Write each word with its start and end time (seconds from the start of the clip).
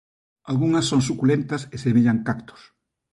Algunhas 0.51 0.85
son 0.91 1.01
suculentas 1.09 1.61
e 1.75 1.77
semellan 1.85 2.19
cactos. 2.27 2.61